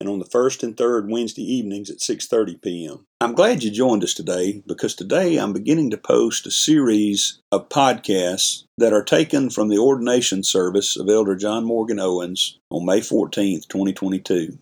[0.00, 3.06] and on the first and third Wednesday evenings at 6:30 p.m.
[3.20, 7.68] I'm glad you joined us today because today I'm beginning to post a series of
[7.68, 13.00] podcasts that are taken from the ordination service of Elder John Morgan Owens on May
[13.00, 14.58] 14th, 2022.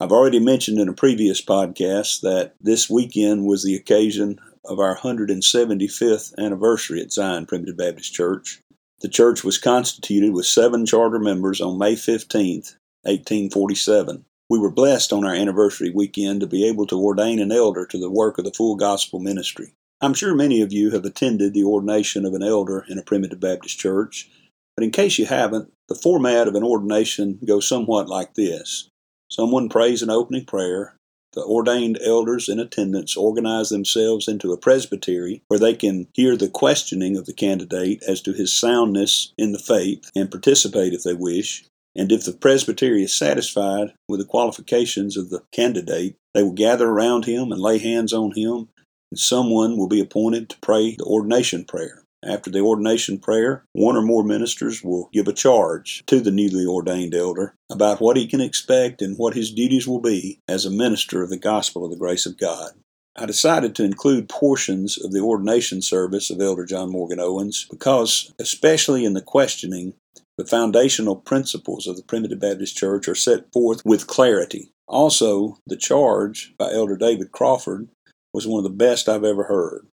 [0.00, 4.96] I've already mentioned in a previous podcast that this weekend was the occasion of our
[4.96, 8.60] 175th anniversary at Zion Primitive Baptist Church.
[9.00, 14.24] The church was constituted with seven charter members on May 15th, 1847.
[14.50, 17.98] We were blessed on our anniversary weekend to be able to ordain an elder to
[17.98, 19.72] the work of the full gospel ministry.
[20.00, 23.40] I'm sure many of you have attended the ordination of an elder in a primitive
[23.40, 24.28] Baptist church,
[24.76, 28.88] but in case you haven't, the format of an ordination goes somewhat like this
[29.30, 30.96] Someone prays an opening prayer.
[31.32, 36.48] The ordained elders in attendance organize themselves into a presbytery where they can hear the
[36.48, 41.14] questioning of the candidate as to his soundness in the faith and participate if they
[41.14, 41.64] wish.
[41.96, 46.88] And if the presbytery is satisfied with the qualifications of the candidate, they will gather
[46.88, 48.68] around him and lay hands on him,
[49.10, 52.04] and someone will be appointed to pray the ordination prayer.
[52.24, 56.64] After the ordination prayer, one or more ministers will give a charge to the newly
[56.64, 60.70] ordained elder about what he can expect and what his duties will be as a
[60.70, 62.70] minister of the gospel of the grace of God.
[63.14, 68.32] I decided to include portions of the ordination service of Elder John Morgan Owens because,
[68.40, 69.94] especially in the questioning,
[70.36, 74.72] the foundational principles of the Primitive Baptist Church are set forth with clarity.
[74.88, 77.88] Also, the charge by Elder David Crawford
[78.32, 79.86] was one of the best I've ever heard.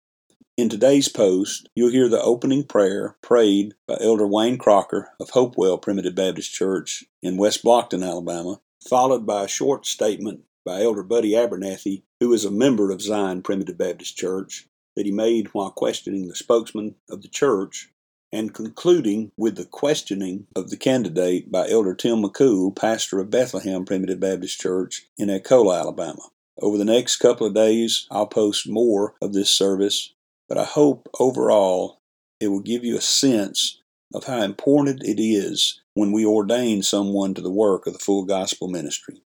[0.58, 5.78] In today's post, you'll hear the opening prayer prayed by Elder Wayne Crocker of Hopewell
[5.78, 11.32] Primitive Baptist Church in West Blockton, Alabama, followed by a short statement by Elder Buddy
[11.32, 16.28] Abernathy, who is a member of Zion Primitive Baptist Church, that he made while questioning
[16.28, 17.90] the spokesman of the church
[18.32, 23.86] and concluding with the questioning of the candidate by Elder Tim McCool, pastor of Bethlehem
[23.86, 26.22] Primitive Baptist Church in Echola, Alabama.
[26.62, 30.14] Over the next couple of days, I'll post more of this service,
[30.48, 32.02] but I hope overall
[32.40, 33.82] it will give you a sense
[34.14, 38.26] of how important it is when we ordain someone to the work of the full
[38.26, 39.22] gospel ministry.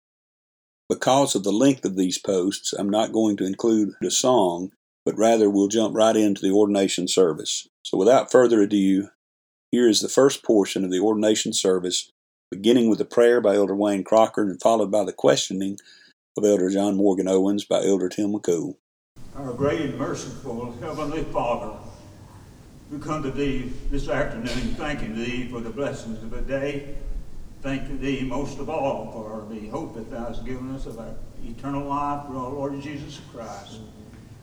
[0.89, 4.73] Because of the length of these posts, I'm not going to include a song,
[5.05, 7.69] but rather we'll jump right into the ordination service.
[7.83, 9.09] So without further ado,
[9.71, 12.11] here is the first portion of the ordination service,
[12.51, 15.79] beginning with a prayer by Elder Wayne Crocker and followed by the questioning
[16.37, 18.77] of Elder John Morgan Owens by Elder Tim McCool.
[19.37, 21.77] Our great and merciful Heavenly Father,
[22.91, 26.97] we come to Thee this afternoon thanking Thee for the blessings of the day.
[27.63, 31.15] Thank Thee most of all for the hope that Thou hast given us of our
[31.45, 33.81] eternal life through our Lord Jesus Christ.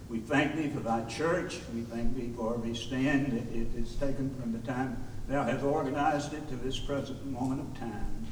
[0.10, 1.60] We thank thee for thy church.
[1.74, 5.64] We thank thee for the stand that it is taken from the time thou hast
[5.64, 8.26] organized it to this present moment of time.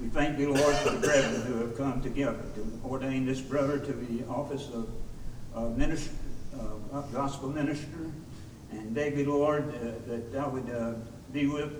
[0.00, 3.78] We thank thee, Lord, for the brethren who have come together to ordain this brother
[3.78, 4.88] to the office of,
[5.54, 6.14] of minister,
[6.54, 7.86] uh, gospel minister.
[8.70, 10.94] And beg thee, Lord, uh, that thou would uh,
[11.32, 11.72] be with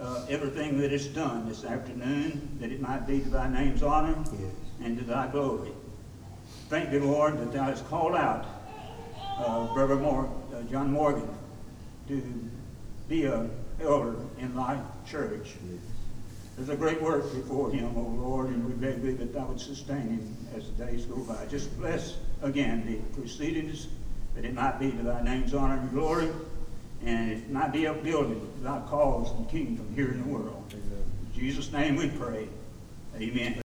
[0.00, 4.16] uh, everything that is done this afternoon, that it might be to thy name's honor
[4.32, 4.52] yes.
[4.82, 5.72] and to thy glory.
[6.68, 8.44] Thank you, Lord, that thou hast called out
[9.38, 11.28] uh, Brother Mor- uh, John Morgan
[12.08, 12.50] to
[13.08, 13.48] be a
[13.80, 15.54] elder in thy church.
[16.56, 19.60] There's a great work before him, O Lord, and we beg thee that thou would
[19.60, 21.46] sustain him as the days go by.
[21.46, 23.86] Just bless again the proceedings,
[24.34, 26.30] that it might be to thy name's honor and glory,
[27.04, 30.64] and it might be upbuilding thy cause and kingdom here in the world.
[30.72, 32.48] In Jesus' name we pray.
[33.14, 33.60] Amen.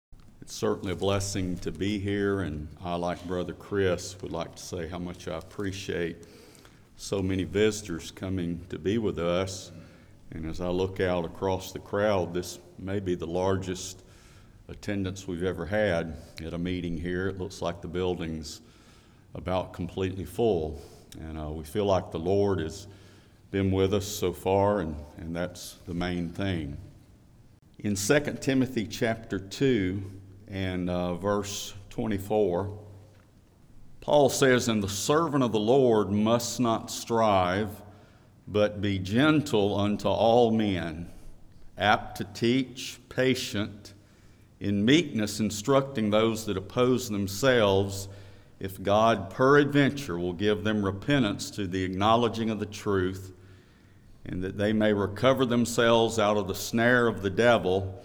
[0.47, 4.63] It's certainly a blessing to be here, and I, like Brother Chris, would like to
[4.63, 6.19] say how much I appreciate
[6.97, 9.73] so many visitors coming to be with us.
[10.31, 14.05] And as I look out across the crowd, this may be the largest
[14.69, 17.27] attendance we've ever had at a meeting here.
[17.27, 18.61] It looks like the building's
[19.35, 20.81] about completely full.
[21.19, 22.87] And uh, we feel like the Lord has
[23.51, 26.77] been with us so far, and, and that's the main thing.
[27.81, 32.79] In 2 Timothy chapter 2 and uh, verse 24,
[34.01, 37.71] Paul says, And the servant of the Lord must not strive,
[38.47, 41.11] but be gentle unto all men,
[41.77, 43.95] apt to teach, patient,
[44.61, 48.09] in meekness instructing those that oppose themselves,
[48.59, 53.33] if God peradventure will give them repentance to the acknowledging of the truth,
[54.25, 58.03] and that they may recover themselves out of the snare of the devil,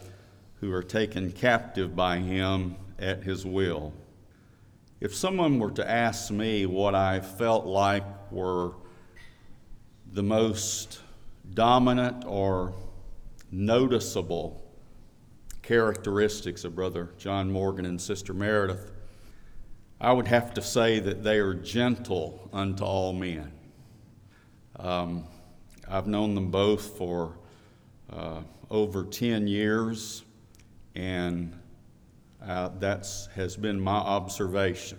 [0.62, 3.92] who are taken captive by him at his will.
[5.00, 8.76] If someone were to ask me what I felt like were
[10.14, 11.00] the most
[11.54, 12.76] dominant or
[13.52, 14.64] noticeable
[15.64, 18.92] characteristics of Brother John Morgan and Sister Meredith,
[20.00, 23.52] I would have to say that they are gentle unto all men.
[24.78, 25.26] Um,
[25.88, 27.38] I've known them both for
[28.12, 30.24] uh, over 10 years,
[30.96, 31.56] and
[32.46, 34.98] uh, that has been my observation.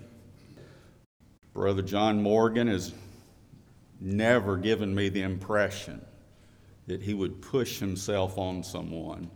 [1.53, 2.93] Brother John Morgan has
[4.01, 6.05] never given me the impression
[6.87, 9.31] that he would push himself on someone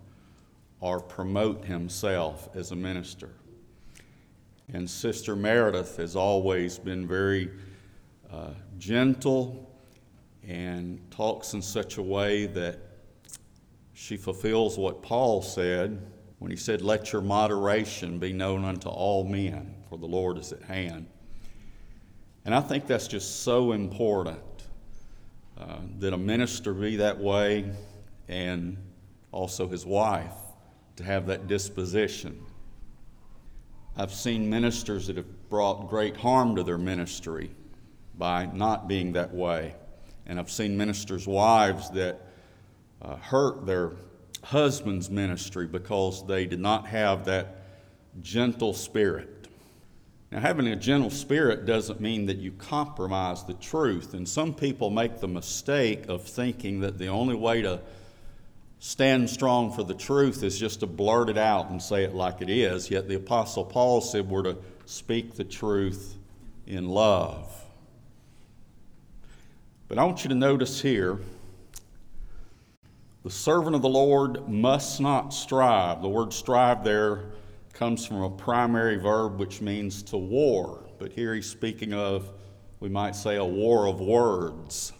[0.81, 3.31] or promote himself as a minister.
[4.73, 7.51] And Sister Meredith has always been very
[8.33, 9.71] uh, gentle
[10.47, 12.79] and talks in such a way that
[13.95, 16.01] she fulfills what Paul said
[16.39, 20.53] when he said, Let your moderation be known unto all men, for the Lord is
[20.53, 21.07] at hand.
[22.45, 24.41] And I think that's just so important
[25.59, 27.71] uh, that a minister be that way
[28.29, 28.77] and
[29.33, 30.35] also his wife
[30.97, 32.41] to have that disposition.
[33.97, 37.51] I've seen ministers that have brought great harm to their ministry
[38.19, 39.75] by not being that way.
[40.27, 42.21] And I've seen ministers' wives that
[43.01, 43.93] uh, hurt their
[44.47, 47.63] husband's ministry because they did not have that
[48.23, 49.49] gentle spirit.
[50.31, 54.15] Now, having a gentle spirit doesn't mean that you compromise the truth.
[54.15, 57.81] And some people make the mistake of thinking that the only way to
[58.79, 62.41] stand strong for the truth is just to blurt it out and say it like
[62.41, 62.89] it is.
[62.89, 66.17] Yet the Apostle Paul said we're to speak the truth
[66.69, 67.53] in love.
[69.89, 71.19] But I want you to notice here
[73.27, 76.01] the servant of the Lord must not strive.
[76.01, 77.25] The word strive there
[77.73, 80.85] comes from a primary verb which means to war.
[81.01, 82.31] But here he's speaking of,
[82.79, 84.93] we might say, a war of words.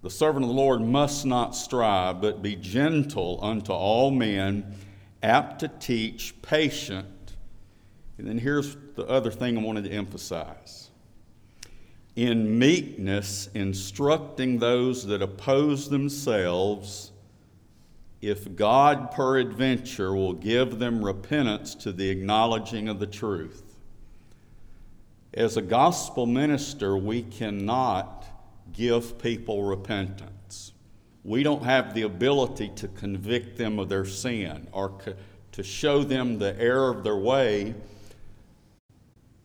[0.00, 4.74] The servant of the Lord must not strive, but be gentle unto all men,
[5.22, 7.34] apt to teach, patient.
[8.16, 10.83] And then here's the other thing I wanted to emphasize
[12.16, 17.10] in meekness, instructing those that oppose themselves,
[18.20, 23.62] if God peradventure will give them repentance to the acknowledging of the truth.
[25.34, 28.24] As a gospel minister, we cannot
[28.72, 30.72] give people repentance.
[31.24, 34.92] We don't have the ability to convict them of their sin or
[35.52, 37.74] to show them the error of their way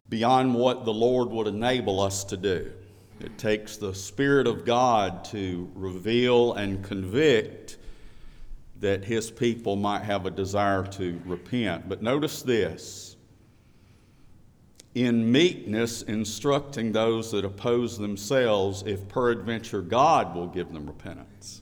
[0.09, 2.71] beyond what the Lord would enable us to do.
[3.19, 7.77] It takes the Spirit of God to reveal and convict
[8.79, 11.89] that His people might have a desire to repent.
[11.89, 13.17] But notice this
[14.95, 21.61] in meekness instructing those that oppose themselves, if peradventure God will give them repentance.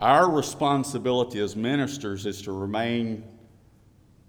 [0.00, 3.24] Our responsibility as ministers is to remain,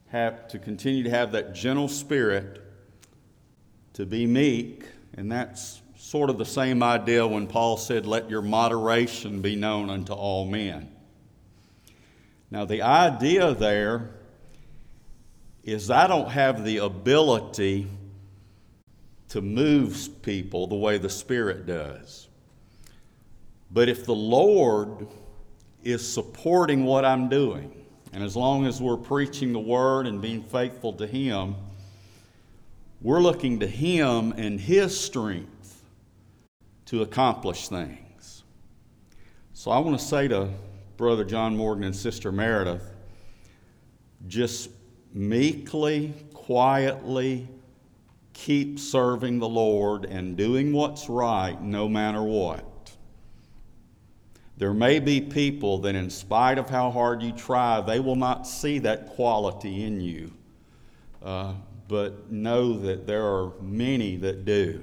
[0.08, 2.62] have, to continue to have that gentle spirit,
[4.00, 8.41] to be meek, and that's sort of the same idea when Paul said, Let your
[8.41, 10.89] moderation be known unto all men.
[12.50, 14.12] Now, the idea there
[15.65, 17.88] is I don't have the ability
[19.27, 22.29] to move people the way the Spirit does.
[23.70, 25.10] But if the Lord
[25.84, 30.41] is supporting what I'm doing, and as long as we're preaching the Word and being
[30.41, 31.56] faithful to Him,
[33.01, 35.84] we're looking to Him and His strength
[36.86, 38.44] to accomplish things.
[39.53, 40.50] So I want to say to
[40.98, 42.89] Brother John Morgan and Sister Meredith
[44.27, 44.70] just
[45.13, 47.48] meekly, quietly
[48.34, 52.65] keep serving the Lord and doing what's right no matter what.
[54.58, 58.46] There may be people that, in spite of how hard you try, they will not
[58.46, 60.34] see that quality in you.
[61.24, 61.53] Uh,
[61.89, 64.81] but know that there are many that do.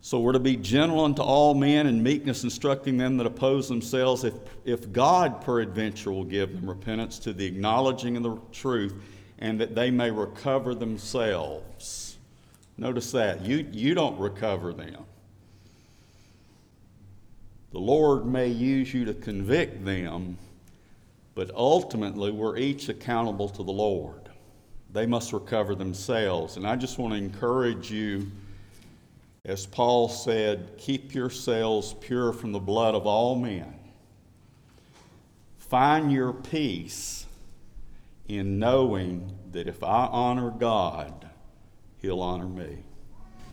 [0.00, 4.24] So we're to be gentle unto all men and meekness, instructing them that oppose themselves,
[4.24, 4.32] if,
[4.64, 8.94] if God peradventure will give them repentance to the acknowledging of the truth,
[9.38, 12.16] and that they may recover themselves.
[12.78, 13.42] Notice that.
[13.42, 15.04] You, you don't recover them.
[17.72, 20.38] The Lord may use you to convict them,
[21.34, 24.27] but ultimately we're each accountable to the Lord.
[24.92, 26.56] They must recover themselves.
[26.56, 28.30] And I just want to encourage you
[29.48, 33.74] as Paul said, keep yourselves pure from the blood of all men.
[35.56, 37.24] Find your peace
[38.28, 41.30] in knowing that if I honor God,
[42.02, 42.78] He'll honor me.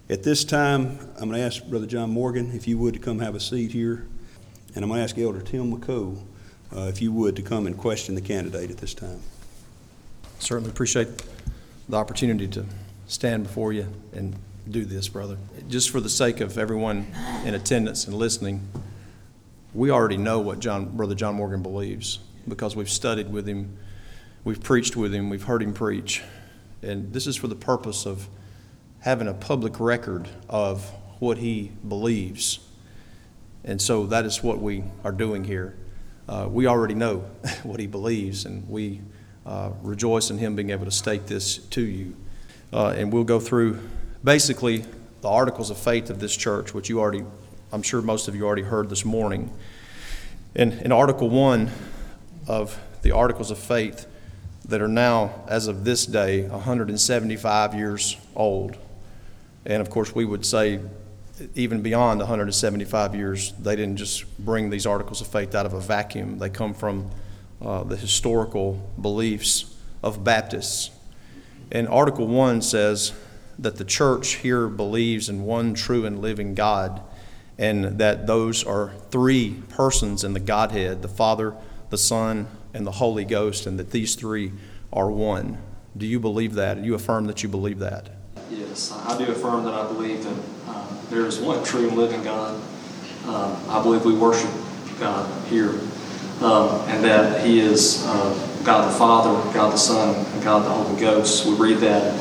[0.09, 3.19] At this time, I'm going to ask Brother John Morgan, if you would, to come
[3.19, 4.05] have a seat here.
[4.75, 6.21] And I'm going to ask Elder Tim McCool,
[6.75, 9.21] uh, if you would, to come and question the candidate at this time.
[10.39, 11.07] Certainly appreciate
[11.89, 12.65] the opportunity to
[13.07, 14.35] stand before you and
[14.69, 15.37] do this, brother.
[15.69, 17.07] Just for the sake of everyone
[17.45, 18.67] in attendance and listening,
[19.73, 23.77] we already know what John, Brother John Morgan believes because we've studied with him,
[24.43, 26.23] we've preached with him, we've heard him preach.
[26.81, 28.27] And this is for the purpose of
[28.99, 30.89] having a public record of
[31.19, 32.59] what he believes.
[33.63, 35.75] And so that is what we are doing here.
[36.27, 37.19] Uh, we already know
[37.63, 39.01] what he believes, and we
[39.45, 42.15] uh, rejoice in him being able to state this to you.
[42.73, 43.79] Uh, and we'll go through
[44.23, 44.83] basically
[45.21, 47.23] the articles of faith of this church, which you already,
[47.71, 49.51] I'm sure most of you already heard this morning.
[50.55, 51.69] In, in Article 1
[52.47, 54.07] of the Articles of Faith,
[54.67, 58.77] that are now, as of this day, 175 years old.
[59.65, 60.79] And of course, we would say,
[61.53, 65.79] even beyond 175 years, they didn't just bring these articles of faith out of a
[65.79, 66.39] vacuum.
[66.39, 67.09] They come from
[67.61, 70.91] uh, the historical beliefs of Baptists.
[71.71, 73.13] And Article 1 says,
[73.57, 77.01] that the church here believes in one true and living God,
[77.57, 81.55] and that those are three persons in the Godhead the Father,
[81.89, 84.51] the Son, and the Holy Ghost, and that these three
[84.91, 85.57] are one.
[85.95, 86.81] Do you believe that?
[86.81, 88.09] Do you affirm that you believe that?
[88.49, 90.35] Yes, I do affirm that I believe that
[90.67, 92.61] uh, there is one true and living God.
[93.25, 94.51] Uh, I believe we worship
[94.99, 95.73] God here,
[96.41, 100.69] um, and that He is uh, God the Father, God the Son, and God the
[100.69, 101.45] Holy Ghost.
[101.45, 102.13] We read that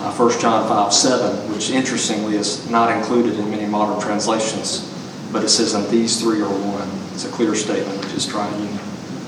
[0.00, 4.94] uh, 1 John 5 7, which interestingly is not included in many modern translations,
[5.32, 6.88] but it says, and these three are one.
[7.12, 8.78] It's a clear statement of his triune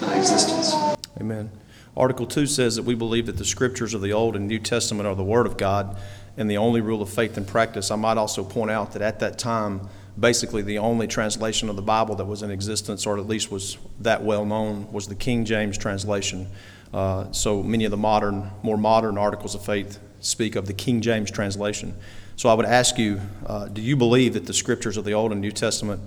[0.03, 0.75] uh, existence.
[1.21, 1.51] Amen.
[1.97, 5.09] Article 2 says that we believe that the scriptures of the Old and New Testament
[5.09, 5.99] are the Word of God
[6.37, 7.91] and the only rule of faith and practice.
[7.91, 9.89] I might also point out that at that time,
[10.19, 13.79] basically the only translation of the Bible that was in existence, or at least was
[14.01, 16.49] that well known, was the King James translation.
[16.93, 21.01] Uh, so many of the modern, more modern articles of faith speak of the King
[21.01, 21.95] James translation.
[22.37, 25.33] So I would ask you uh, do you believe that the scriptures of the Old
[25.33, 26.01] and New Testament,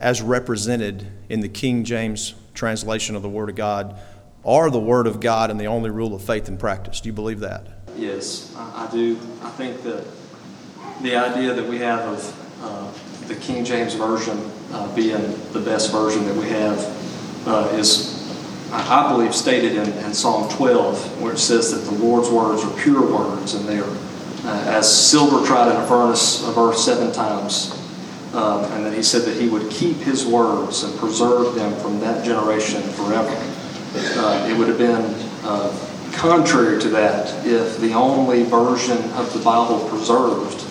[0.00, 3.98] as represented in the King James translation of the Word of God,
[4.44, 7.00] are the Word of God and the only rule of faith and practice?
[7.00, 7.66] Do you believe that?
[7.96, 9.16] Yes, I, I do.
[9.42, 10.06] I think that
[11.02, 12.92] the idea that we have of uh,
[13.26, 18.16] the King James Version uh, being the best version that we have uh, is
[18.72, 22.82] I believe, stated in, in, Psalm 12, where it says that the Lord's words are
[22.82, 23.96] pure words, and they are
[24.44, 27.72] uh, as silver tried in a furnace of earth seven times.
[28.34, 32.00] Um, and that he said that he would keep his words and preserve them from
[32.00, 33.34] that generation forever.
[33.94, 35.14] Uh, it would have been
[35.44, 35.72] uh,
[36.12, 40.65] contrary to that if the only version of the Bible preserved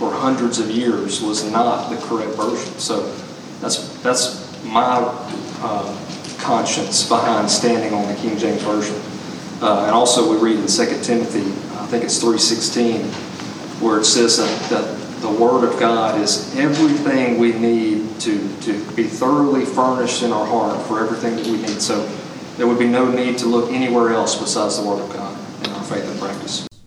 [0.00, 2.72] for hundreds of years was not the correct version.
[2.78, 3.06] So
[3.60, 4.96] that's that's my
[5.60, 5.94] uh,
[6.38, 8.96] conscience behind standing on the King James Version.
[9.60, 11.44] Uh, and also we read in 2 Timothy,
[11.78, 13.04] I think it's 3.16,
[13.82, 18.72] where it says that, that the Word of God is everything we need to, to
[18.92, 21.82] be thoroughly furnished in our heart for everything that we need.
[21.82, 22.06] So
[22.56, 25.72] there would be no need to look anywhere else besides the Word of God in
[25.72, 26.29] our faith and practice.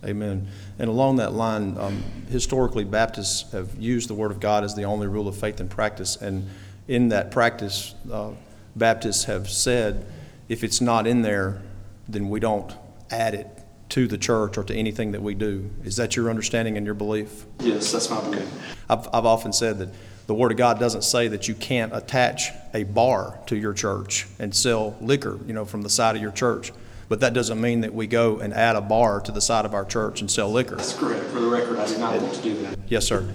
[0.05, 0.47] Amen.
[0.79, 4.83] And along that line, um, historically, Baptists have used the Word of God as the
[4.83, 6.15] only rule of faith and practice.
[6.15, 6.49] And
[6.87, 8.31] in that practice, uh,
[8.75, 10.05] Baptists have said
[10.49, 11.61] if it's not in there,
[12.07, 12.73] then we don't
[13.09, 13.47] add it
[13.89, 15.69] to the church or to anything that we do.
[15.83, 17.45] Is that your understanding and your belief?
[17.59, 18.49] Yes, that's my belief.
[18.89, 19.89] I've, I've often said that
[20.25, 24.25] the Word of God doesn't say that you can't attach a bar to your church
[24.39, 26.71] and sell liquor, you know, from the side of your church.
[27.13, 29.75] But that doesn't mean that we go and add a bar to the side of
[29.75, 30.77] our church and sell liquor.
[30.77, 31.25] That's correct.
[31.25, 32.79] For the record, I did not want to do that.
[32.87, 33.31] Yes, sir.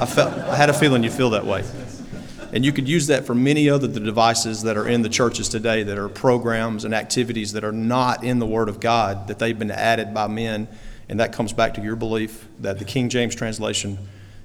[0.00, 1.62] I felt I had a feeling you feel that way.
[2.52, 5.48] And you could use that for many other the devices that are in the churches
[5.48, 9.38] today that are programs and activities that are not in the Word of God, that
[9.38, 10.66] they've been added by men.
[11.08, 13.98] And that comes back to your belief that the King James translation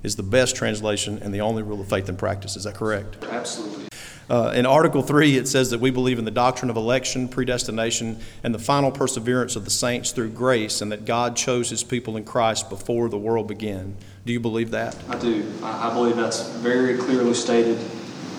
[0.04, 2.56] is the best translation and the only rule of faith and practice.
[2.56, 3.24] Is that correct?
[3.24, 3.88] Absolutely.
[4.30, 8.20] Uh, in Article 3, it says that we believe in the doctrine of election, predestination,
[8.44, 12.18] and the final perseverance of the saints through grace, and that God chose his people
[12.18, 13.96] in Christ before the world began.
[14.26, 14.98] Do you believe that?
[15.10, 15.46] I do.
[15.62, 17.78] I believe that's very clearly stated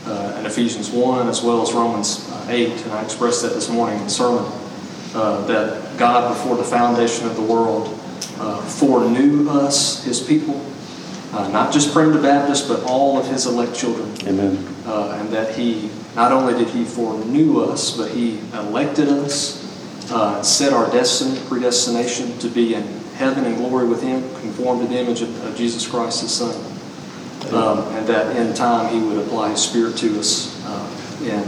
[0.06, 3.68] uh, in Ephesians 1 as well as Romans uh, 8, and I expressed that this
[3.68, 4.44] morning in the sermon,
[5.14, 7.88] uh, that God, before the foundation of the world,
[8.38, 10.60] uh, foreknew us, His people,
[11.36, 14.10] uh, not just Primitive Baptist, but all of His elect children.
[14.26, 14.66] Amen.
[14.86, 19.62] Uh, and that He, not only did He foreknew us, but He elected us,
[20.10, 22.84] uh, set our destiny, predestination to be in
[23.16, 26.54] heaven and glory with Him, conformed to the image of, of Jesus Christ, His Son.
[27.52, 31.44] Um, and that in time He would apply His Spirit to us uh, in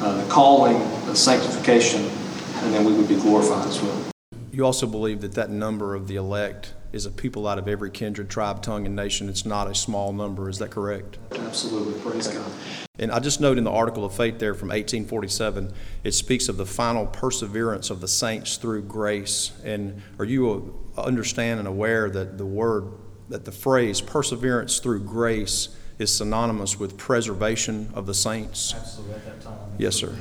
[0.00, 4.04] uh, calling, uh, sanctification, and then we would be glorified as well.
[4.52, 7.90] You also believe that that number of the elect is a people out of every
[7.90, 9.28] kindred, tribe, tongue, and nation.
[9.28, 10.48] It's not a small number.
[10.48, 11.18] Is that correct?
[11.32, 12.00] Absolutely.
[12.00, 12.50] Praise God.
[12.98, 16.56] And I just note in the article of faith there from 1847, it speaks of
[16.56, 19.52] the final perseverance of the saints through grace.
[19.64, 22.92] And are you uh, understand and aware that the word,
[23.28, 25.68] that the phrase perseverance through grace
[25.98, 28.74] is synonymous with preservation of the saints?
[28.74, 29.14] Absolutely.
[29.14, 29.58] At that time.
[29.78, 30.14] Yes, sir.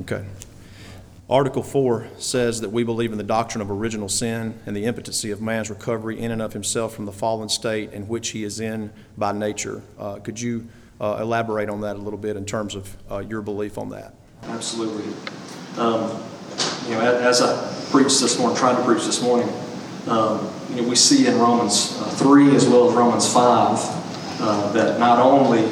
[0.00, 0.24] Okay.
[1.28, 5.30] Article 4 says that we believe in the doctrine of original sin and the impotency
[5.30, 8.60] of man's recovery in and of himself from the fallen state in which he is
[8.60, 9.82] in by nature.
[9.98, 10.68] Uh, could you
[11.00, 14.14] uh, elaborate on that a little bit in terms of uh, your belief on that?
[14.42, 15.10] Absolutely.
[15.78, 16.22] Um,
[16.86, 19.48] you know, as I preached this morning, tried to preach this morning,
[20.06, 23.40] um, you know, we see in Romans uh, 3 as well as Romans 5
[24.42, 25.64] uh, that not only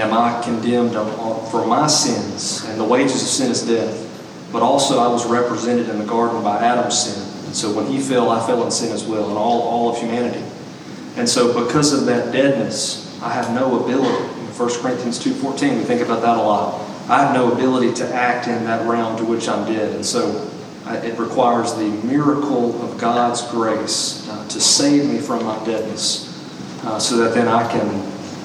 [0.00, 3.98] am I condemned on- on- for my sins, and the wages of sin is death,
[4.52, 7.46] but also I was represented in the garden by Adam's sin.
[7.46, 9.98] And so when he fell, I fell in sin as well, and all, all of
[9.98, 10.44] humanity.
[11.16, 14.24] And so because of that deadness, I have no ability.
[14.40, 16.80] In 1 Corinthians 2.14, we think about that a lot.
[17.08, 19.94] I have no ability to act in that realm to which I'm dead.
[19.94, 20.50] And so
[20.84, 26.28] I, it requires the miracle of God's grace uh, to save me from my deadness
[26.84, 27.88] uh, so that then I can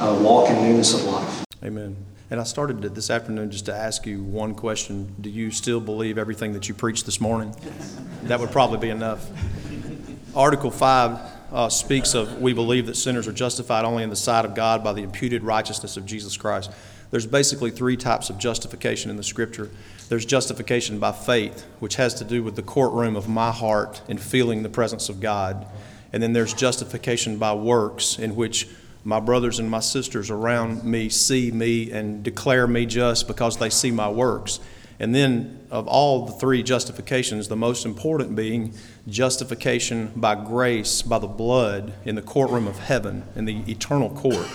[0.01, 1.45] uh, walk in newness of life.
[1.63, 2.06] Amen.
[2.29, 5.15] And I started it this afternoon just to ask you one question.
[5.21, 7.55] Do you still believe everything that you preached this morning?
[8.23, 9.25] That would probably be enough.
[10.35, 11.19] Article 5
[11.53, 14.83] uh, speaks of we believe that sinners are justified only in the sight of God
[14.83, 16.69] by the imputed righteousness of Jesus Christ.
[17.11, 19.69] There's basically three types of justification in the Scripture.
[20.09, 24.19] There's justification by faith, which has to do with the courtroom of my heart and
[24.19, 25.65] feeling the presence of God.
[26.11, 28.67] And then there's justification by works, in which
[29.07, 33.69] my brothers and my sisters around me see me and declare me just because they
[33.69, 34.59] see my works.
[34.99, 38.73] And then, of all the three justifications, the most important being
[39.07, 44.45] justification by grace, by the blood, in the courtroom of heaven, in the eternal court.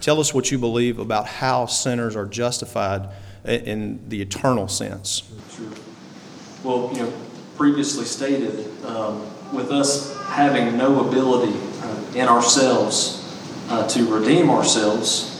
[0.00, 3.10] Tell us what you believe about how sinners are justified
[3.44, 5.30] in the eternal sense.
[5.54, 5.68] Sure.
[6.64, 7.12] Well, you know,
[7.58, 9.20] previously stated, um,
[9.52, 13.21] with us having no ability uh, in ourselves
[13.72, 15.30] uh, to redeem ourselves,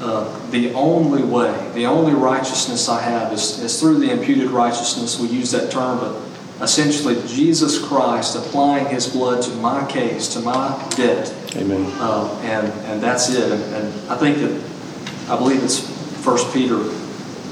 [0.00, 5.18] uh, the only way, the only righteousness I have is, is through the imputed righteousness.
[5.18, 6.20] We use that term, but
[6.62, 11.90] essentially Jesus Christ applying His blood to my case, to my debt, Amen.
[12.00, 13.50] um, and and that's it.
[13.50, 15.80] And, and I think that I believe it's
[16.22, 16.78] First Peter.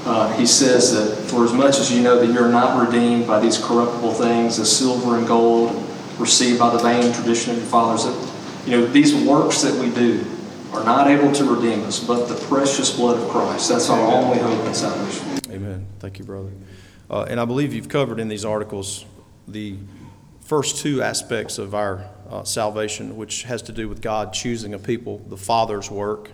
[0.05, 3.39] Uh, he says that for as much as you know that you're not redeemed by
[3.39, 5.83] these corruptible things, as silver and gold
[6.19, 8.36] received by the vain tradition of your fathers, that
[8.67, 10.25] you know these works that we do
[10.73, 13.69] are not able to redeem us, but the precious blood of Christ.
[13.69, 15.39] That's our only hope in salvation.
[15.49, 15.87] Amen.
[15.99, 16.51] Thank you, brother.
[17.09, 19.05] Uh, and I believe you've covered in these articles
[19.47, 19.77] the
[20.41, 24.79] first two aspects of our uh, salvation, which has to do with God choosing a
[24.79, 26.31] people, the Father's work,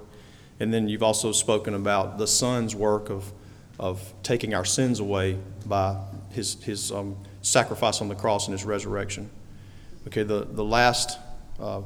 [0.59, 3.31] and then you've also spoken about the Son's work of,
[3.79, 5.99] of taking our sins away by
[6.31, 9.29] his, his um, sacrifice on the cross and his resurrection.
[10.07, 11.19] Okay, the, the last
[11.59, 11.81] uh,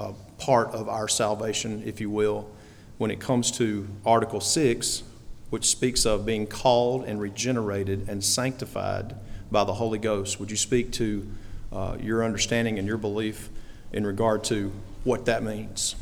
[0.00, 2.48] uh, part of our salvation, if you will,
[2.96, 5.02] when it comes to Article 6,
[5.50, 9.14] which speaks of being called and regenerated and sanctified
[9.50, 10.40] by the Holy Ghost.
[10.40, 11.28] Would you speak to
[11.70, 13.50] uh, your understanding and your belief
[13.92, 14.72] in regard to
[15.04, 15.96] what that means?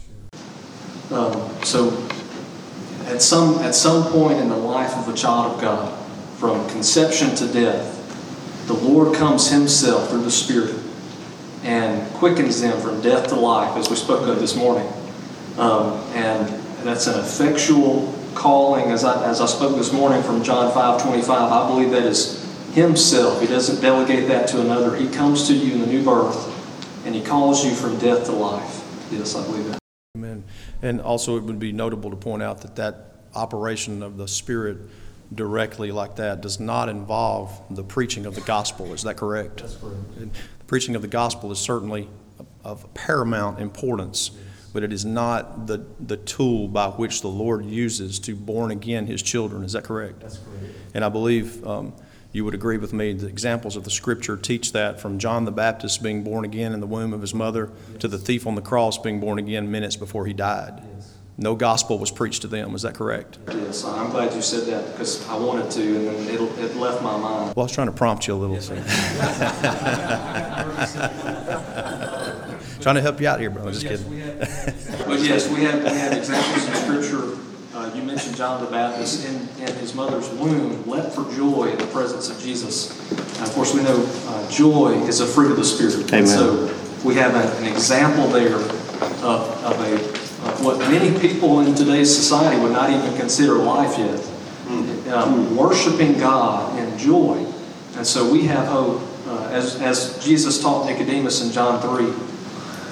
[1.11, 1.89] Um, so,
[3.07, 6.07] at some at some point in the life of a child of God,
[6.37, 10.88] from conception to death, the Lord comes Himself through the Spirit
[11.65, 14.87] and quickens them from death to life, as we spoke of this morning.
[15.59, 16.49] Um, and
[16.85, 21.53] that's an effectual calling, as I, as I spoke this morning from John 5 25.
[21.53, 23.41] I believe that is Himself.
[23.41, 24.95] He doesn't delegate that to another.
[24.97, 26.55] He comes to you in the new birth
[27.05, 28.85] and He calls you from death to life.
[29.11, 29.79] Yes, I believe that.
[30.17, 30.45] Amen.
[30.83, 34.79] And also, it would be notable to point out that that operation of the Spirit
[35.35, 38.93] directly like that does not involve the preaching of the gospel.
[38.95, 39.61] Is that correct?
[39.61, 39.99] That's correct.
[40.69, 42.09] Preaching of the gospel is certainly
[42.63, 44.31] of paramount importance,
[44.75, 49.07] but it is not the, the tool by which the Lord uses to born again
[49.07, 49.65] his children.
[49.65, 50.21] Is that correct?
[50.21, 50.75] That's correct.
[50.93, 51.95] And I believe um,
[52.33, 53.15] you would agree with me.
[53.15, 56.81] The examples of the scripture teach that from John the Baptist being born again in
[56.81, 58.01] the womb of his mother yes.
[58.03, 60.83] to the thief on the cross being born again minutes before he died.
[61.39, 61.45] Yes.
[61.45, 62.75] No gospel was preached to them.
[62.75, 63.39] Is that correct?
[63.49, 67.03] Yes, I'm glad you said that because I wanted to, and then it, it left
[67.03, 67.55] my mind.
[67.55, 68.57] Well, I was trying to prompt you a little.
[68.57, 68.69] Yes,
[72.81, 73.71] trying to help you out here, bro.
[73.71, 74.19] Just yes, kidding.
[75.07, 77.39] but yes, we have we have examples in Scripture
[77.79, 81.79] uh, you mentioned John the Baptist in, in his mother's womb leapt for joy in
[81.79, 82.91] the presence of Jesus.
[83.39, 86.13] And of course, we know uh, joy is a fruit of the Spirit.
[86.13, 86.27] Amen.
[86.27, 86.75] so
[87.05, 90.18] we have a, an example there of, of, a, of
[90.61, 94.21] what many people in today's society would not even consider life yet.
[94.67, 95.13] Mm.
[95.13, 97.47] Um, worshiping God in joy.
[97.97, 99.03] And so we have hope.
[99.27, 102.07] Uh, as, as Jesus taught Nicodemus in John 3,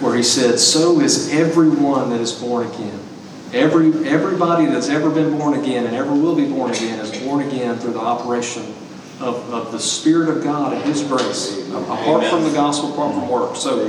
[0.00, 3.00] where he said, So is everyone that is born again.
[3.54, 7.46] Every, everybody that's ever been born again and ever will be born again is born
[7.46, 8.62] again through the operation
[9.20, 12.30] of, of the Spirit of God and His grace, apart Amen.
[12.30, 13.56] from the gospel, apart from work.
[13.56, 13.86] So,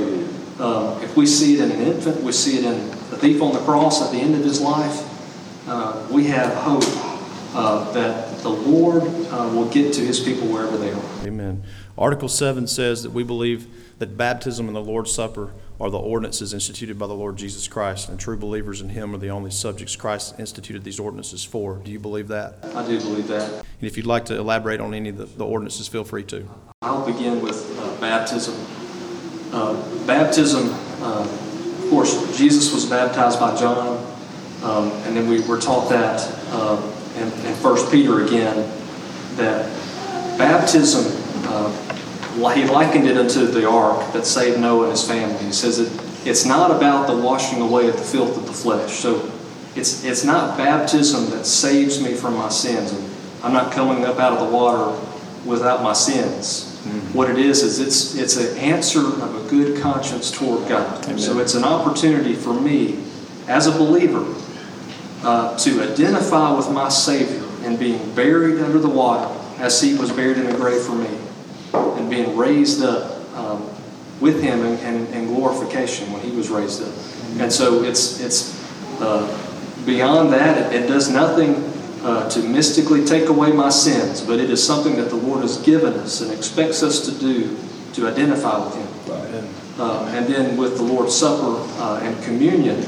[0.58, 3.60] um, if we see it in an infant, we see it in thief on the
[3.60, 5.04] cross at the end of his life,
[5.68, 6.84] uh, we have hope
[7.54, 11.26] uh, that the Lord uh, will get to His people wherever they are.
[11.26, 11.64] Amen.
[11.96, 13.66] Article 7 says that we believe
[13.98, 18.08] that baptism and the Lord's Supper are the ordinances instituted by the Lord Jesus Christ,
[18.08, 21.76] and true believers in Him are the only subjects Christ instituted these ordinances for.
[21.76, 22.64] Do you believe that?
[22.74, 23.50] I do believe that.
[23.50, 26.48] And if you'd like to elaborate on any of the, the ordinances, feel free to.
[26.82, 28.54] I'll begin with uh, baptism.
[29.52, 30.68] Uh, baptism,
[31.02, 31.26] uh,
[31.88, 33.96] of course, Jesus was baptized by John,
[34.62, 36.20] um, and then we were taught that
[36.50, 36.76] uh,
[37.16, 38.56] in, in 1 Peter again,
[39.36, 39.64] that
[40.36, 41.06] baptism
[41.44, 41.72] uh,
[42.52, 45.42] he likened it unto the ark that saved Noah and his family.
[45.46, 48.92] He says it, it's not about the washing away of the filth of the flesh.
[48.92, 49.32] So
[49.74, 52.92] it's, it's not baptism that saves me from my sins.
[53.42, 54.94] I'm not coming up out of the water
[55.46, 56.67] without my sins.
[56.78, 57.16] Mm-hmm.
[57.16, 61.04] What it is is it's it's an answer of a good conscience toward God.
[61.04, 61.18] Amen.
[61.18, 63.02] So it's an opportunity for me
[63.48, 64.34] as a believer
[65.22, 70.12] uh, to identify with my Savior and being buried under the water as He was
[70.12, 71.10] buried in the grave for me
[71.72, 73.68] and being raised up um,
[74.20, 76.92] with him in, in, in, glorification when he was raised up.
[77.40, 78.58] And so it's, it's
[79.00, 79.26] uh,
[79.84, 81.54] beyond that, it, it, does nothing
[82.02, 85.58] uh, to mystically take away my sins, but it is something that the Lord has
[85.58, 87.56] given us and expects us to do
[87.94, 88.88] to identify with him.
[89.78, 92.84] Uh, and then with the Lord's Supper uh, and communion,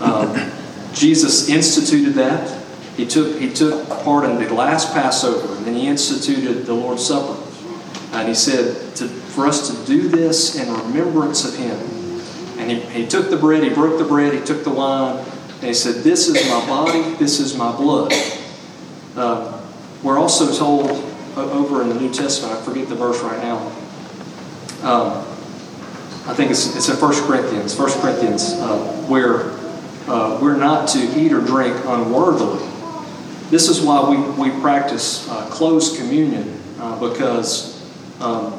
[0.00, 0.50] um,
[0.92, 2.62] Jesus instituted that.
[2.96, 7.06] He took, he took part in the last Passover, and then he instituted the Lord's
[7.06, 7.40] Supper.
[8.12, 11.76] And he said to, for us to do this in remembrance of him.
[12.58, 15.24] And he, he took the bread, he broke the bread, he took the wine,
[15.58, 18.12] and he said, This is my body, this is my blood.
[19.16, 19.60] Uh,
[20.02, 20.90] we're also told
[21.36, 23.58] uh, over in the New Testament, I forget the verse right now.
[24.82, 25.18] Um,
[26.26, 29.50] I think it's, it's in 1 Corinthians, 1 Corinthians, uh, where
[30.08, 32.66] uh, we're not to eat or drink unworthily.
[33.50, 37.80] This is why we, we practice uh, closed communion, uh, because
[38.20, 38.58] um,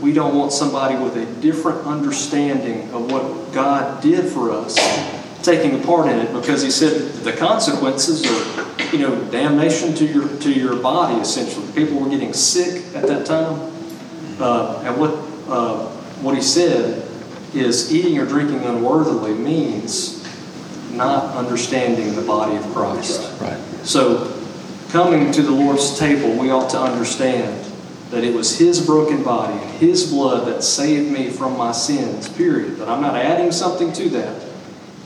[0.00, 4.76] we don't want somebody with a different understanding of what God did for us
[5.42, 10.06] taking a part in it because he said the consequences are you know damnation to
[10.06, 11.66] your to your body essentially.
[11.72, 13.72] People were getting sick at that time.
[14.38, 15.10] Uh, and what
[15.48, 15.86] uh,
[16.22, 17.08] what he said
[17.54, 20.22] is eating or drinking unworthily means
[20.92, 23.40] not understanding the body of Christ.
[23.40, 23.58] Right.
[23.82, 24.32] So
[24.90, 27.72] coming to the Lord's table we ought to understand
[28.10, 32.28] that it was His broken body and His blood that saved me from my sins,
[32.28, 32.76] period.
[32.76, 34.40] That I'm not adding something to that.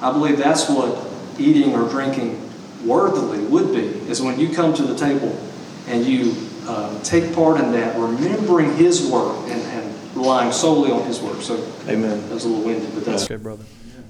[0.03, 1.07] I believe that's what
[1.38, 2.48] eating or drinking
[2.85, 5.38] worthily would be, is when you come to the table
[5.87, 6.35] and you
[6.67, 11.41] uh, take part in that, remembering His work and, and relying solely on His work.
[11.41, 11.57] So,
[11.88, 12.21] Amen.
[12.29, 13.64] That was a little windy, but that's okay, brother.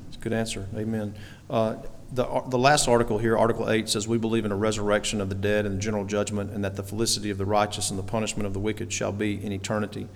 [0.09, 0.67] It's a good answer.
[0.75, 1.15] Amen.
[1.49, 1.77] Uh,
[2.11, 5.35] the, the last article here, Article 8, says, We believe in a resurrection of the
[5.35, 8.47] dead and the general judgment, and that the felicity of the righteous and the punishment
[8.47, 10.09] of the wicked shall be in eternity,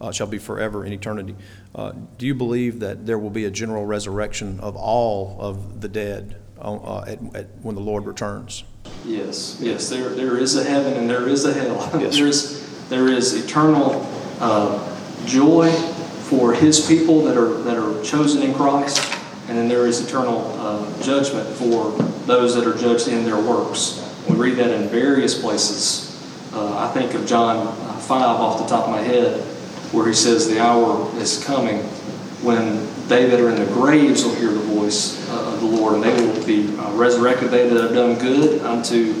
[0.00, 1.36] uh, shall be forever in eternity.
[1.74, 5.88] Uh, do you believe that there will be a general resurrection of all of the
[5.88, 8.64] dead uh, at, at, when the Lord returns?
[9.04, 9.88] Yes, yes.
[9.88, 11.90] There, there is a heaven and there is a hell.
[12.00, 12.16] Yes.
[12.16, 14.06] there, is, there is eternal
[14.40, 19.18] uh, joy for His people that are, that are chosen in Christ
[19.48, 21.92] and then there is eternal uh, judgment for
[22.26, 24.04] those that are judged in their works.
[24.28, 26.04] We read that in various places.
[26.52, 29.40] Uh, I think of John 5 off the top of my head,
[29.90, 31.78] where he says, The hour is coming
[32.44, 35.94] when they that are in the graves will hear the voice uh, of the Lord,
[35.94, 39.12] and they will be uh, resurrected, they that have done good unto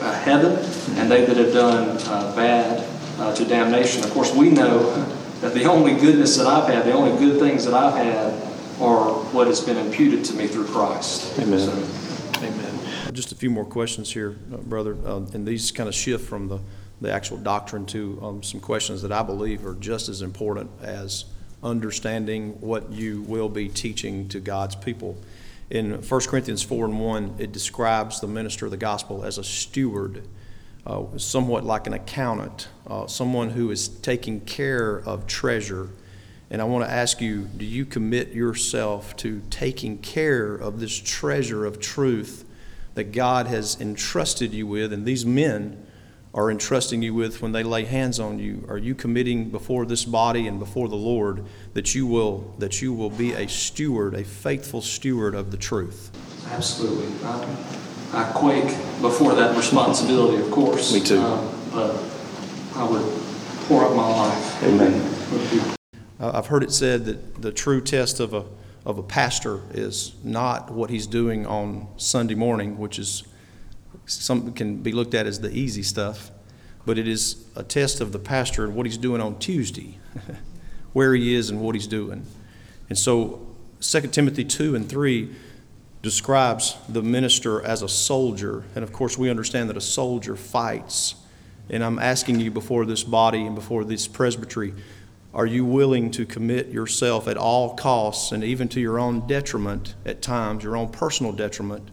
[0.00, 0.52] uh, heaven,
[0.98, 2.86] and they that have done uh, bad
[3.18, 4.04] uh, to damnation.
[4.04, 4.92] Of course, we know
[5.40, 8.32] that the only goodness that I've had, the only good things that I've had,
[8.80, 11.38] are what has been imputed to me through Christ.
[11.38, 11.58] Amen.
[11.58, 13.12] So, Amen.
[13.12, 16.60] Just a few more questions here, uh, brother, and these kind of shift from the,
[17.00, 21.24] the actual doctrine to um, some questions that I believe are just as important as
[21.62, 25.16] understanding what you will be teaching to God's people.
[25.70, 29.44] In 1 Corinthians 4 and 1, it describes the minister of the gospel as a
[29.44, 30.26] steward,
[30.84, 35.90] uh, somewhat like an accountant, uh, someone who is taking care of treasure.
[36.50, 40.98] And I want to ask you do you commit yourself to taking care of this
[40.98, 42.44] treasure of truth
[42.94, 44.92] that God has entrusted you with?
[44.92, 45.86] And these men,
[46.32, 48.64] are entrusting you with when they lay hands on you?
[48.68, 52.92] Are you committing before this body and before the Lord that you will that you
[52.92, 56.10] will be a steward, a faithful steward of the truth?
[56.50, 57.08] Absolutely.
[57.26, 57.56] I,
[58.12, 58.68] I quake
[59.00, 60.92] before that responsibility, of course.
[60.92, 61.20] Me too.
[61.20, 61.96] Um, but
[62.76, 63.04] I would
[63.66, 64.62] pour out my life.
[64.64, 65.76] Amen.
[66.20, 68.44] I've heard it said that the true test of a
[68.86, 73.24] of a pastor is not what he's doing on Sunday morning, which is
[74.06, 76.30] some can be looked at as the easy stuff,
[76.86, 79.98] but it is a test of the pastor and what he's doing on Tuesday,
[80.92, 82.26] where he is and what he's doing.
[82.88, 83.46] And so
[83.80, 85.34] 2 Timothy 2 and 3
[86.02, 88.64] describes the minister as a soldier.
[88.74, 91.14] And of course, we understand that a soldier fights.
[91.68, 94.74] And I'm asking you before this body and before this presbytery,
[95.32, 99.94] are you willing to commit yourself at all costs and even to your own detriment
[100.04, 101.88] at times, your own personal detriment?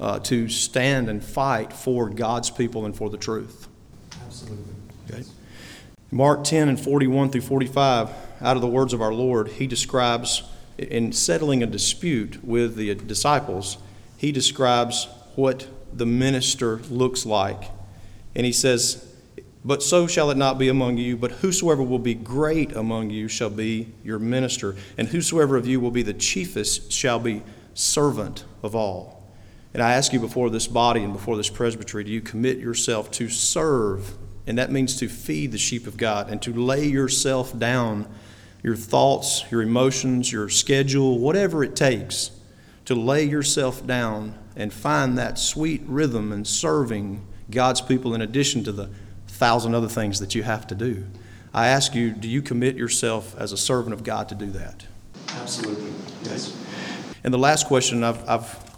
[0.00, 3.68] Uh, to stand and fight for God's people and for the truth.
[4.24, 4.74] Absolutely.
[5.10, 5.24] Okay.
[6.10, 10.42] Mark 10 and 41 through 45, out of the words of our Lord, he describes,
[10.78, 13.78] in settling a dispute with the disciples,
[14.16, 17.70] he describes what the minister looks like.
[18.34, 19.12] And he says,
[19.64, 23.28] But so shall it not be among you, but whosoever will be great among you
[23.28, 27.42] shall be your minister, and whosoever of you will be the chiefest shall be
[27.74, 29.23] servant of all.
[29.74, 33.10] And I ask you before this body and before this presbytery, do you commit yourself
[33.12, 34.16] to serve?
[34.46, 38.06] And that means to feed the sheep of God and to lay yourself down,
[38.62, 42.30] your thoughts, your emotions, your schedule, whatever it takes,
[42.84, 48.62] to lay yourself down and find that sweet rhythm in serving God's people in addition
[48.64, 48.90] to the
[49.26, 51.04] thousand other things that you have to do.
[51.52, 54.86] I ask you, do you commit yourself as a servant of God to do that?
[55.30, 56.56] Absolutely, yes.
[57.24, 58.73] And the last question I've, I've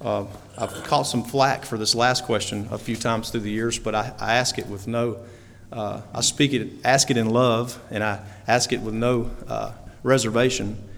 [0.00, 3.78] uh, I've caught some flack for this last question a few times through the years,
[3.78, 5.18] but I, I ask it with no,
[5.72, 9.72] uh, I speak it, ask it in love, and I ask it with no uh,
[10.02, 10.88] reservation.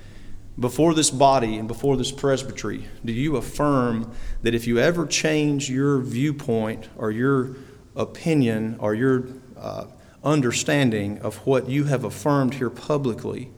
[0.59, 5.71] Before this body and before this presbytery, do you affirm that if you ever change
[5.71, 7.57] your viewpoint or your
[7.97, 9.25] opinion or your
[9.57, 9.87] uh,
[10.23, 13.51] understanding of what you have affirmed here publicly,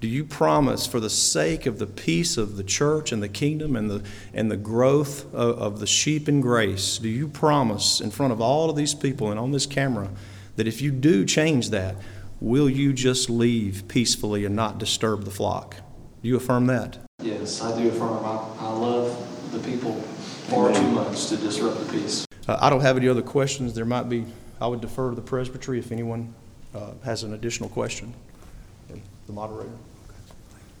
[0.00, 3.76] do you promise, for the sake of the peace of the church and the kingdom
[3.76, 8.10] and the, and the growth of, of the sheep in grace, do you promise in
[8.10, 10.08] front of all of these people and on this camera
[10.56, 11.96] that if you do change that,
[12.40, 15.76] will you just leave peacefully and not disturb the flock?
[16.22, 16.98] Do you affirm that?
[17.22, 18.24] Yes, I do affirm.
[18.24, 20.00] I, I love the people
[20.48, 22.26] far too much to disrupt the peace.
[22.48, 23.74] Uh, I don't have any other questions.
[23.74, 24.24] There might be,
[24.62, 26.32] I would defer to the presbytery if anyone
[26.74, 28.14] uh, has an additional question.
[29.26, 29.70] The moderator.